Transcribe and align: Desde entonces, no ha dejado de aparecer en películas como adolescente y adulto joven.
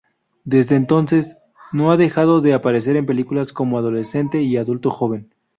Desde 0.45 0.75
entonces, 0.77 1.37
no 1.71 1.91
ha 1.91 1.95
dejado 1.95 2.41
de 2.41 2.55
aparecer 2.55 2.95
en 2.95 3.05
películas 3.05 3.53
como 3.53 3.77
adolescente 3.77 4.41
y 4.41 4.57
adulto 4.57 4.89
joven. 4.89 5.29